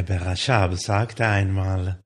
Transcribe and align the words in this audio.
Rebbe 0.00 0.24
Rashab 0.24 0.74
sagte 0.74 1.26
einmal, 1.26 2.02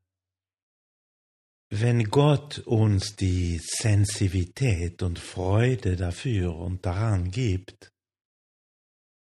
wenn 1.80 2.04
Gott 2.04 2.60
uns 2.60 3.16
die 3.16 3.58
Sensitivität 3.58 5.02
und 5.02 5.18
Freude 5.18 5.96
dafür 5.96 6.54
und 6.54 6.86
daran 6.86 7.32
gibt, 7.32 7.90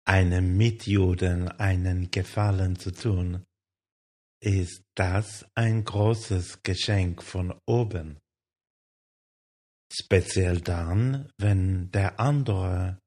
einem 0.06 0.56
Mitjuden 0.56 1.50
einen 1.50 2.10
Gefallen 2.10 2.80
zu 2.80 2.92
tun, 2.92 3.44
ist 4.42 4.82
das 4.96 5.46
ein 5.56 5.84
großes 5.84 6.64
Geschenk 6.64 7.22
von 7.22 7.54
oben. 7.66 8.18
Speziell 9.92 10.62
dann, 10.62 11.30
wenn 11.38 11.92
der 11.92 12.18
andere 12.18 12.98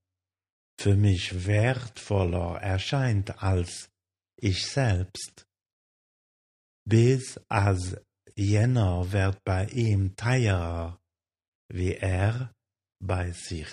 für 0.78 0.96
mich 0.96 1.46
wertvoller 1.46 2.60
erscheint 2.60 3.42
als 3.42 3.88
ich 4.36 4.66
selbst, 4.66 5.46
bis 6.86 7.40
als 7.48 7.96
jener 8.40 9.12
wird 9.12 9.44
bei 9.44 9.66
ihm 9.66 10.16
teurer, 10.16 10.98
wie 11.68 11.94
er 11.94 12.52
bei 13.02 13.32
sich. 13.32 13.68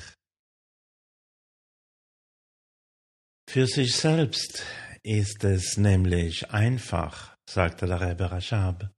Für 3.50 3.66
sich 3.66 3.96
selbst 3.96 4.64
ist 5.04 5.44
es 5.44 5.78
nämlich 5.78 6.52
einfach, 6.52 7.36
sagte 7.50 7.88
der 7.88 8.02
Rebbe 8.02 8.30
Rashab, 8.30 8.92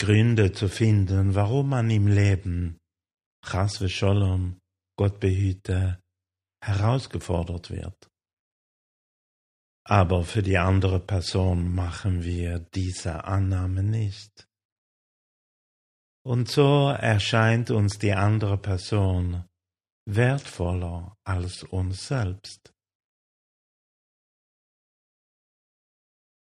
Gründe 0.00 0.52
zu 0.52 0.68
finden, 0.68 1.34
warum 1.34 1.70
man 1.70 1.90
im 1.90 2.06
Leben, 2.06 2.78
Chas 3.44 3.82
Sholom, 3.90 4.60
Gott 4.96 5.18
behüte, 5.18 6.00
herausgefordert 6.64 7.70
wird. 7.70 8.08
Aber 9.90 10.22
für 10.22 10.42
die 10.42 10.58
andere 10.58 11.00
Person 11.00 11.74
machen 11.74 12.22
wir 12.22 12.58
diese 12.58 13.24
Annahme 13.24 13.82
nicht. 13.82 14.46
Und 16.26 16.50
so 16.50 16.90
erscheint 16.90 17.70
uns 17.70 17.98
die 17.98 18.12
andere 18.12 18.58
Person 18.58 19.48
wertvoller 20.04 21.16
als 21.24 21.62
uns 21.62 22.06
selbst. 22.06 22.74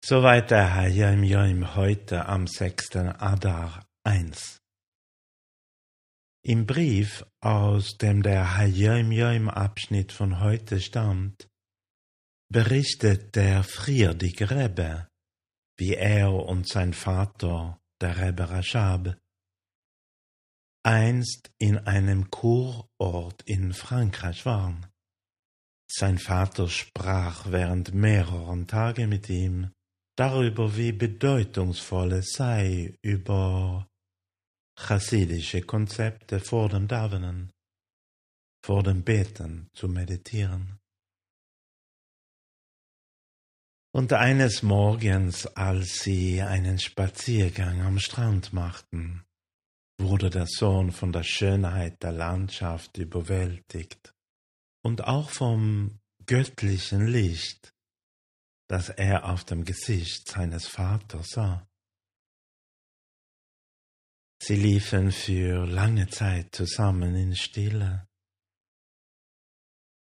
Soweit 0.02 0.50
der 0.50 0.74
Hayim 0.74 1.22
Yom 1.22 1.74
heute 1.74 2.24
am 2.24 2.46
6. 2.46 2.96
Adar 2.96 3.86
1. 4.04 4.62
Im 6.46 6.64
Brief, 6.64 7.26
aus 7.42 7.98
dem 7.98 8.22
der 8.22 8.56
Hayim 8.56 9.12
Yom 9.12 9.50
Abschnitt 9.50 10.12
von 10.12 10.40
heute 10.40 10.80
stammt, 10.80 11.46
berichtet 12.48 13.34
der 13.36 13.64
frierdige 13.64 14.50
Rebbe, 14.50 15.08
wie 15.76 15.94
er 15.94 16.32
und 16.32 16.68
sein 16.68 16.92
Vater, 16.94 17.80
der 18.00 18.18
Rebbe 18.18 18.48
Rashab, 18.48 19.16
einst 20.84 21.50
in 21.58 21.78
einem 21.78 22.30
Kurort 22.30 23.42
in 23.42 23.72
Frankreich 23.72 24.44
waren. 24.44 24.86
Sein 25.90 26.18
Vater 26.18 26.68
sprach 26.68 27.50
während 27.50 27.94
mehreren 27.94 28.66
Tage 28.66 29.06
mit 29.06 29.28
ihm 29.30 29.70
darüber, 30.16 30.76
wie 30.76 30.92
bedeutungsvoll 30.92 32.12
es 32.12 32.32
sei, 32.32 32.98
über 33.02 33.88
chassidische 34.76 35.62
Konzepte 35.62 36.40
vor 36.40 36.68
dem 36.68 36.88
Davenen, 36.88 37.52
vor 38.64 38.82
dem 38.82 39.02
Beten 39.02 39.68
zu 39.72 39.88
meditieren. 39.88 40.78
Und 43.94 44.12
eines 44.12 44.64
Morgens, 44.64 45.46
als 45.46 46.00
sie 46.00 46.42
einen 46.42 46.80
Spaziergang 46.80 47.80
am 47.80 48.00
Strand 48.00 48.52
machten, 48.52 49.24
wurde 50.00 50.30
der 50.30 50.46
Sohn 50.48 50.90
von 50.90 51.12
der 51.12 51.22
Schönheit 51.22 52.02
der 52.02 52.10
Landschaft 52.10 52.98
überwältigt 52.98 54.12
und 54.82 55.04
auch 55.04 55.30
vom 55.30 56.00
göttlichen 56.26 57.06
Licht, 57.06 57.72
das 58.68 58.88
er 58.88 59.26
auf 59.26 59.44
dem 59.44 59.64
Gesicht 59.64 60.28
seines 60.28 60.66
Vaters 60.66 61.28
sah. 61.28 61.68
Sie 64.42 64.56
liefen 64.56 65.12
für 65.12 65.66
lange 65.66 66.08
Zeit 66.08 66.52
zusammen 66.52 67.14
in 67.14 67.36
Stille. 67.36 68.08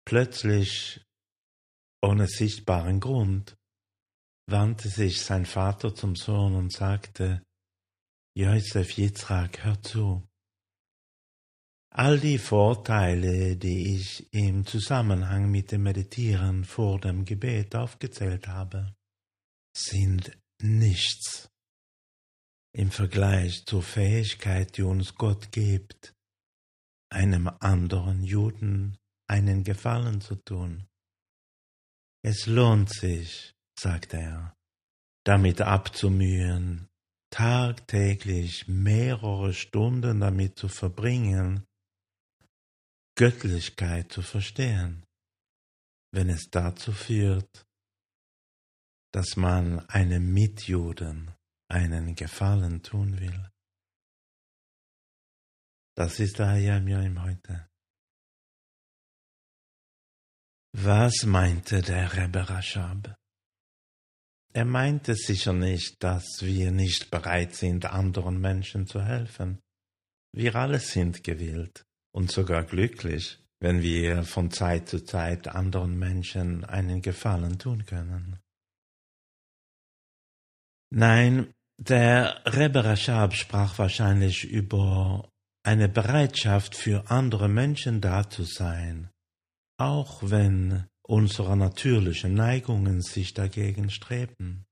Plötzlich, 0.06 1.02
ohne 2.02 2.28
sichtbaren 2.28 3.00
Grund, 3.00 3.56
wandte 4.52 4.90
sich 4.90 5.22
sein 5.22 5.46
Vater 5.46 5.94
zum 5.94 6.16
Sohn 6.16 6.56
und 6.56 6.72
sagte, 6.72 7.44
Josef 8.36 8.98
Yitzhak, 8.98 9.64
hör 9.64 9.82
zu. 9.82 10.28
All 11.92 12.20
die 12.20 12.38
Vorteile, 12.38 13.58
die 13.58 13.96
ich 13.96 14.32
im 14.32 14.66
Zusammenhang 14.66 15.50
mit 15.50 15.72
dem 15.72 15.84
Meditieren 15.84 16.64
vor 16.64 17.00
dem 17.00 17.26
Gebet 17.26 17.76
aufgezählt 17.76 18.48
habe, 18.48 18.96
sind 19.76 20.38
nichts 20.62 21.50
im 22.74 22.92
Vergleich 22.92 23.66
zur 23.66 23.82
Fähigkeit, 23.82 24.78
die 24.78 24.84
uns 24.84 25.16
Gott 25.16 25.52
gibt, 25.52 26.16
einem 27.12 27.48
anderen 27.60 28.24
Juden 28.24 28.98
einen 29.28 29.64
Gefallen 29.64 30.22
zu 30.22 30.36
tun. 30.36 30.88
Es 32.24 32.46
lohnt 32.46 32.94
sich, 32.94 33.56
sagte 33.80 34.18
er, 34.18 34.58
damit 35.26 35.62
abzumühen, 35.62 36.90
tagtäglich 37.32 38.68
mehrere 38.68 39.54
Stunden 39.54 40.20
damit 40.20 40.58
zu 40.58 40.68
verbringen, 40.68 41.66
Göttlichkeit 43.16 44.12
zu 44.12 44.22
verstehen, 44.22 45.06
wenn 46.12 46.30
es 46.30 46.50
dazu 46.50 46.92
führt, 46.92 47.68
dass 49.12 49.36
man 49.36 49.80
einem 49.90 50.34
Mitjuden 50.34 51.36
einen 51.70 52.16
Gefallen 52.16 52.82
tun 52.82 53.20
will. 53.20 53.50
Das 55.96 56.20
ist 56.20 56.40
der 56.40 56.48
Hayam 56.48 57.22
heute. 57.22 57.70
Was 60.72 61.26
meinte 61.26 61.82
der 61.82 62.16
Rebbe 62.16 62.48
Rashab? 62.48 63.19
Er 64.54 64.66
meinte 64.66 65.16
sicher 65.16 65.54
nicht, 65.54 66.04
dass 66.04 66.42
wir 66.42 66.72
nicht 66.72 67.12
bereit 67.12 67.54
sind, 67.54 67.86
anderen 67.86 68.40
Menschen 68.42 68.88
zu 68.88 69.04
helfen. 69.04 69.60
Wir 70.32 70.56
alle 70.56 70.80
sind 70.80 71.24
gewillt 71.24 71.86
und 72.12 72.32
sogar 72.32 72.64
glücklich, 72.64 73.40
wenn 73.60 73.82
wir 73.82 74.24
von 74.24 74.52
Zeit 74.52 74.90
zu 74.90 75.04
Zeit 75.04 75.48
anderen 75.48 75.98
Menschen 75.98 76.66
einen 76.66 77.02
Gefallen 77.02 77.60
tun 77.60 77.86
können. 77.86 78.40
Nein, 80.92 81.54
der 81.78 82.42
Rebbe 82.46 82.84
Rashab 82.84 83.36
sprach 83.36 83.78
wahrscheinlich 83.78 84.46
über 84.46 85.30
eine 85.64 85.88
Bereitschaft 85.88 86.76
für 86.76 87.12
andere 87.12 87.48
Menschen 87.48 88.02
da 88.02 88.30
zu 88.30 88.44
sein, 88.44 89.10
auch 89.78 90.24
wenn 90.24 90.88
unserer 91.10 91.56
natürlichen 91.56 92.36
Neigungen 92.36 93.02
sich 93.02 93.34
dagegen 93.34 93.90
streben. 93.90 94.68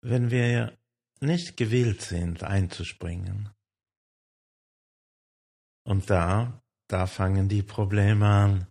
Wenn 0.00 0.30
wir 0.30 0.78
nicht 1.20 1.56
gewillt 1.56 2.02
sind 2.02 2.44
einzuspringen. 2.44 3.50
Und 5.84 6.08
da, 6.08 6.62
da 6.88 7.06
fangen 7.06 7.48
die 7.48 7.62
Probleme 7.62 8.26
an. 8.26 8.66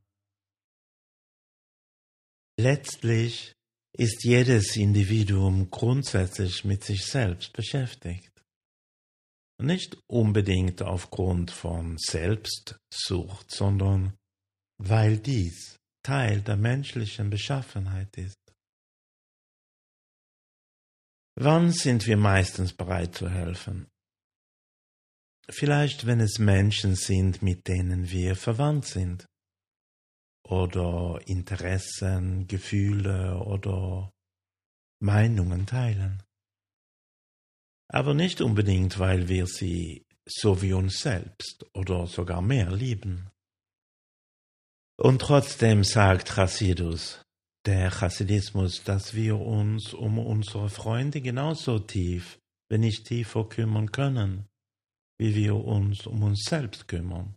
Letztlich 2.58 3.54
ist 3.94 4.24
jedes 4.24 4.78
Individuum 4.78 5.70
grundsätzlich 5.70 6.64
mit 6.64 6.84
sich 6.86 7.06
selbst 7.06 7.52
beschäftigt. 7.52 8.32
Nicht 9.62 9.98
unbedingt 10.08 10.82
aufgrund 10.82 11.52
von 11.52 11.98
Selbstsucht, 11.98 13.52
sondern 13.52 14.18
weil 14.78 15.18
dies 15.18 15.80
Teil 16.04 16.42
der 16.42 16.58
menschlichen 16.58 17.30
Beschaffenheit 17.30 18.18
ist. 18.18 18.40
Wann 21.36 21.72
sind 21.72 22.06
wir 22.06 22.18
meistens 22.18 22.74
bereit 22.74 23.16
zu 23.16 23.30
helfen? 23.30 23.88
Vielleicht, 25.50 26.06
wenn 26.06 26.20
es 26.20 26.40
Menschen 26.40 26.96
sind, 26.96 27.42
mit 27.42 27.68
denen 27.68 28.10
wir 28.10 28.36
verwandt 28.36 28.86
sind. 28.86 29.26
Oder 30.46 31.20
Interessen, 31.26 32.48
Gefühle 32.48 33.40
oder 33.40 34.12
Meinungen 35.02 35.66
teilen. 35.66 36.22
Aber 37.90 38.14
nicht 38.14 38.42
unbedingt, 38.42 39.00
weil 39.00 39.28
wir 39.28 39.48
sie 39.48 40.06
so 40.26 40.62
wie 40.62 40.74
uns 40.74 41.00
selbst 41.00 41.66
oder 41.74 42.08
sogar 42.08 42.42
mehr 42.42 42.72
lieben. 42.72 43.33
Und 45.04 45.20
trotzdem 45.20 45.84
sagt 45.84 46.30
Chassidus, 46.30 47.22
der 47.66 47.92
Chassidismus, 47.92 48.86
dass 48.86 49.14
wir 49.14 49.38
uns 49.38 49.94
um 49.94 50.18
unsere 50.18 50.70
Freunde 50.70 51.20
genauso 51.20 51.78
tief, 51.80 52.40
wenn 52.70 52.80
nicht 52.80 53.06
tiefer 53.06 53.50
kümmern 53.50 53.92
können, 53.92 54.48
wie 55.20 55.36
wir 55.36 55.56
uns 55.58 56.08
um 56.08 56.24
uns 56.24 56.46
selbst 56.46 56.88
kümmern, 56.88 57.36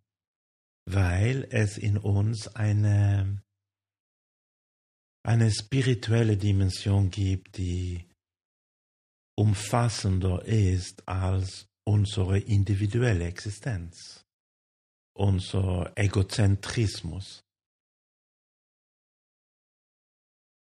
weil 0.89 1.49
es 1.51 1.77
in 1.77 1.99
uns 1.99 2.47
eine, 2.55 3.43
eine 5.25 5.51
spirituelle 5.51 6.37
Dimension 6.37 7.11
gibt, 7.11 7.59
die 7.59 8.07
umfassender 9.37 10.45
ist 10.45 11.09
als 11.09 11.67
unsere 11.85 12.39
individuelle 12.39 13.25
Existenz, 13.25 14.25
unser 15.17 15.91
Egozentrismus. 15.97 17.43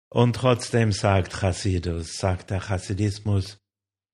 Und 0.08 0.37
trotzdem 0.37 0.93
sagt 0.93 1.32
Chassidus, 1.32 2.17
sagt 2.17 2.50
der 2.50 2.61
Chassidismus, 2.61 3.58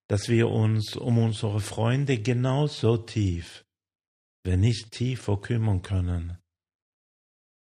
dass 0.08 0.28
wir 0.28 0.48
uns 0.48 0.96
um 0.96 1.18
unsere 1.18 1.60
Freunde 1.60 2.18
genauso 2.18 2.96
tief, 2.96 3.64
wenn 4.44 4.60
nicht 4.60 4.90
tiefer 4.90 5.40
kümmern 5.40 5.82
können, 5.82 6.38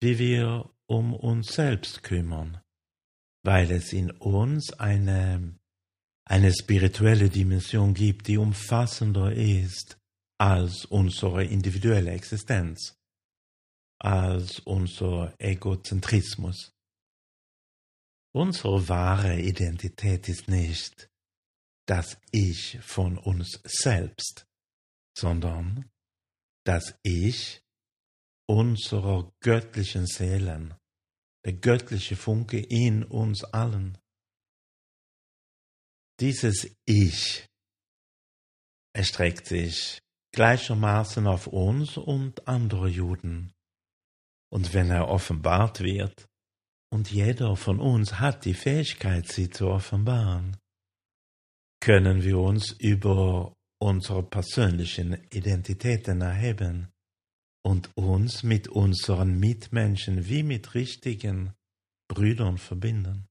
wie 0.01 0.19
wir 0.19 0.69
um 0.87 1.13
uns 1.13 1.53
selbst 1.53 2.03
kümmern, 2.03 2.61
weil 3.43 3.71
es 3.71 3.93
in 3.93 4.11
uns 4.11 4.73
eine, 4.73 5.57
eine 6.25 6.53
spirituelle 6.53 7.29
Dimension 7.29 7.93
gibt, 7.93 8.27
die 8.27 8.37
umfassender 8.37 9.31
ist 9.31 9.97
als 10.39 10.85
unsere 10.85 11.43
individuelle 11.43 12.11
Existenz, 12.11 12.97
als 13.99 14.59
unser 14.59 15.33
Egozentrismus. 15.39 16.76
Unsere 18.33 18.87
wahre 18.87 19.39
Identität 19.39 20.27
ist 20.29 20.47
nicht 20.47 21.09
das 21.87 22.19
Ich 22.31 22.79
von 22.81 23.17
uns 23.17 23.59
selbst, 23.63 24.45
sondern 25.17 25.89
das 26.65 26.99
Ich 27.03 27.63
unserer 28.47 29.31
göttlichen 29.39 30.05
Seelen, 30.05 30.75
der 31.45 31.53
göttliche 31.53 32.15
Funke 32.15 32.59
in 32.59 33.03
uns 33.03 33.43
allen. 33.43 33.97
Dieses 36.19 36.75
Ich 36.85 37.47
erstreckt 38.93 39.47
sich 39.47 40.01
gleichermaßen 40.33 41.27
auf 41.27 41.47
uns 41.47 41.97
und 41.97 42.47
andere 42.47 42.89
Juden. 42.89 43.53
Und 44.51 44.73
wenn 44.73 44.89
er 44.89 45.07
offenbart 45.07 45.79
wird, 45.79 46.27
und 46.89 47.11
jeder 47.11 47.55
von 47.55 47.79
uns 47.79 48.19
hat 48.19 48.45
die 48.45 48.53
Fähigkeit, 48.53 49.27
sie 49.27 49.49
zu 49.49 49.67
offenbaren, 49.67 50.57
können 51.79 52.23
wir 52.23 52.39
uns 52.39 52.71
über 52.71 53.53
unsere 53.79 54.23
persönlichen 54.23 55.13
Identitäten 55.29 56.21
erheben 56.21 56.89
und 57.63 57.95
uns 57.95 58.43
mit 58.43 58.67
unseren 58.67 59.39
Mitmenschen 59.39 60.27
wie 60.27 60.43
mit 60.43 60.73
richtigen 60.73 61.53
Brüdern 62.07 62.57
verbinden. 62.57 63.27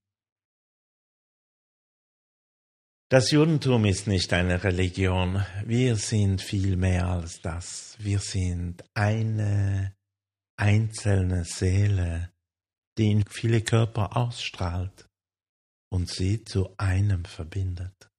Das 3.09 3.31
Judentum 3.31 3.85
ist 3.85 4.09
nicht 4.09 4.32
eine 4.32 4.64
Religion, 4.64 5.44
wir 5.64 5.94
sind 5.94 6.43
viel 6.43 6.76
mehr 6.76 7.06
als 7.06 7.41
das. 7.41 7.97
Wir 8.00 8.19
sind 8.19 8.85
eine 8.94 9.94
einzelne 10.56 11.44
Seele, 11.44 12.32
die 12.99 13.11
in 13.11 13.25
viele 13.29 13.63
Körper 13.63 14.17
ausstrahlt 14.17 15.09
und 15.91 16.09
sie 16.09 16.45
zu 16.45 16.75
einem 16.79 17.25
verbindet. 17.25 18.11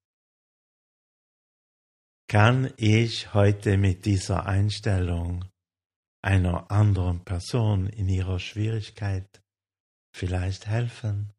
Kann 2.29 2.73
ich 2.75 3.33
heute 3.33 3.77
mit 3.77 4.05
dieser 4.05 4.45
Einstellung 4.45 5.45
einer 6.21 6.69
anderen 6.69 7.23
Person 7.23 7.87
in 7.87 8.09
ihrer 8.09 8.39
Schwierigkeit 8.39 9.41
vielleicht 10.13 10.67
helfen? 10.67 11.33